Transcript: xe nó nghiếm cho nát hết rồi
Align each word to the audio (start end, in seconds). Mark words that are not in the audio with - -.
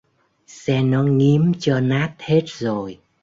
xe 0.47 0.81
nó 0.83 1.03
nghiếm 1.03 1.51
cho 1.59 1.79
nát 1.79 2.13
hết 2.19 2.43
rồi 2.45 2.99